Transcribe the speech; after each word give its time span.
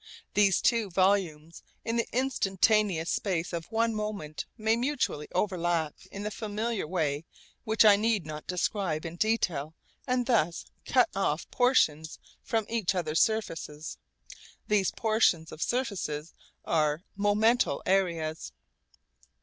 These 0.33 0.61
two 0.63 0.89
volumes 0.89 1.61
in 1.85 1.95
the 1.95 2.07
instantaneous 2.11 3.11
space 3.11 3.53
of 3.53 3.65
one 3.71 3.93
moment 3.93 4.47
may 4.57 4.75
mutually 4.75 5.27
overlap 5.35 5.93
in 6.11 6.23
the 6.23 6.31
familiar 6.31 6.87
way 6.87 7.23
which 7.65 7.85
I 7.85 7.97
need 7.97 8.25
not 8.25 8.47
describe 8.47 9.05
in 9.05 9.15
detail 9.15 9.75
and 10.07 10.25
thus 10.25 10.65
cut 10.87 11.09
off 11.13 11.47
portions 11.51 12.17
from 12.41 12.65
each 12.67 12.95
other's 12.95 13.21
surfaces. 13.21 13.99
These 14.67 14.89
portions 14.89 15.51
of 15.51 15.61
surfaces 15.61 16.33
are 16.65 17.03
'momental 17.15 17.83
areas.' 17.85 18.51